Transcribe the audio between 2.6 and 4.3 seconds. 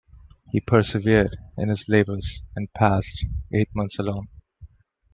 passed eight months alone.